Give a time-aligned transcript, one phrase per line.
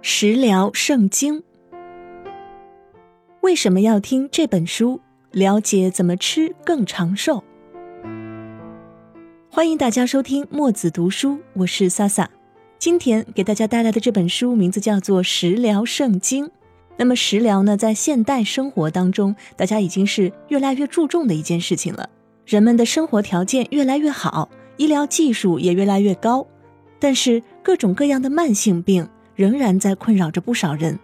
[0.00, 1.42] 食疗圣经，
[3.40, 5.00] 为什么要听这本书？
[5.32, 7.42] 了解怎么吃更长寿。
[9.50, 12.30] 欢迎大家收听墨子读书，我是萨萨。
[12.78, 16.46] 今天给大家带来的这本书名字叫做《食疗圣经》。
[16.96, 22.08] 那么食疗呢，在现代生活当中，大家已经是越来越注重的一件事情了。
[22.46, 26.46] 人们的生活条件越来越好，医疗技术也越来越高，
[27.00, 29.08] 但是各种各样的慢性病。
[29.38, 30.98] 仍然在困扰着不少人。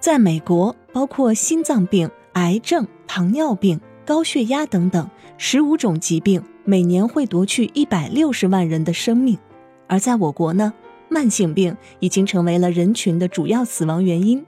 [0.00, 9.38] 在美国，包括心脏病、癌症、糖尿病、高血压等等十五种疾病，每年会夺去一百六十万人的生命。
[9.86, 10.72] 而在我国呢，
[11.08, 14.44] 慢性病已经成为了人群的主要死亡原因。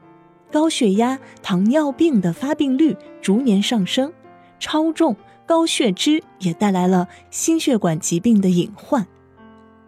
[0.50, 4.12] 高血压、糖尿病的发病率逐年上升，
[4.58, 5.14] 超重、
[5.46, 9.06] 高血脂也带来了心血管疾病的隐患。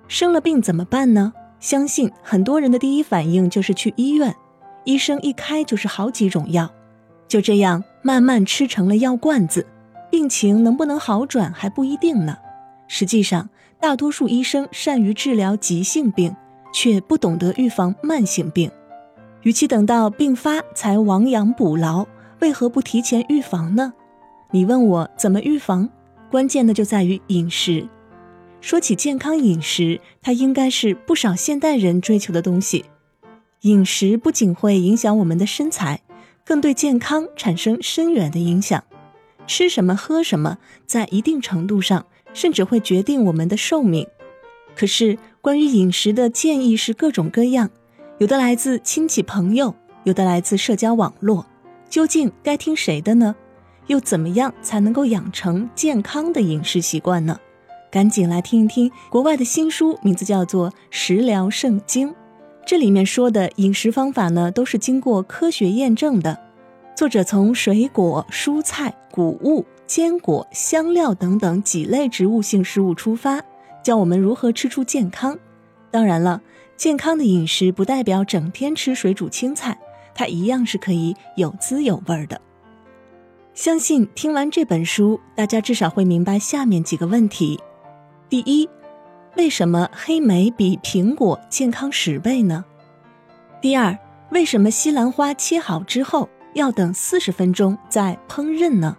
[0.06, 1.32] 生了病怎么办呢？
[1.64, 4.36] 相信很多人的第一反应就是去医院，
[4.84, 6.70] 医生一开就是好几种药，
[7.26, 9.66] 就这样慢慢吃成了药罐子，
[10.10, 12.36] 病情能不能好转还不一定呢。
[12.86, 13.48] 实际上，
[13.80, 16.36] 大多数医生善于治疗急性病，
[16.70, 18.70] 却不懂得预防慢性病。
[19.40, 22.04] 与其等到病发才亡羊补牢，
[22.40, 23.94] 为何不提前预防呢？
[24.50, 25.88] 你问我怎么预防，
[26.30, 27.88] 关键的就在于饮食。
[28.64, 32.86] 说起健康饮食，它应该是不少现代人追求的东西。
[33.60, 36.00] 饮食不仅会影响我们的身材，
[36.46, 38.82] 更对健康产生深远的影响。
[39.46, 40.56] 吃什么喝什么，
[40.86, 44.06] 在一定程度上甚至会决定我们的寿命。
[44.74, 47.68] 可是，关于饮食的建议是各种各样，
[48.16, 51.44] 有的来自亲戚朋友，有的来自社交网络。
[51.90, 53.36] 究竟该听谁的呢？
[53.88, 57.38] 又怎么样才能够养成健康的饮食习惯呢？
[57.94, 62.08] 赶紧来听一听国外的新书，名字叫做《食疗圣经》。
[62.66, 66.36] 这里面说的饮食方法呢，都是经过科学验证的。
[66.96, 73.40] 作者从水果、蔬菜、谷物、坚果、香料等等几类植物性食物出发，
[73.80, 75.38] 教我们如何吃出健康。
[75.92, 76.42] 当然了，
[76.76, 79.78] 健康的饮食不代表整天吃水煮青菜，
[80.16, 82.40] 它一样是可以有滋有味的。
[83.54, 87.60] 相信听完这本书，大家至少会明白下面几个问题。
[88.34, 88.68] 第一，
[89.36, 92.64] 为什么黑莓比苹果健康十倍呢？
[93.60, 93.96] 第二，
[94.32, 98.96] 为什么西兰花切好之后要等四十分钟再烹饪呢？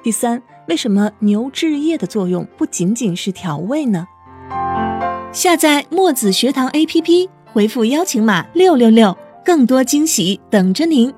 [0.00, 4.06] 第三，为什么牛至液的作用不仅仅是调味呢？
[5.32, 11.12] 下载墨子学堂 APP，回复邀请码六六六，更多惊喜等着您。